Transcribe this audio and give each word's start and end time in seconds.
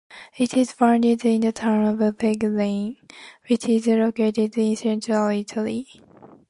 It 0.35 0.55
was 0.55 0.71
founded 0.71 1.23
in 1.25 1.41
the 1.41 1.51
town 1.51 2.01
of 2.01 2.17
Perugia, 2.17 2.95
which 3.47 3.69
is 3.69 3.85
located 3.85 4.57
in 4.57 4.75
central 4.75 5.27
Italy. 5.29 5.85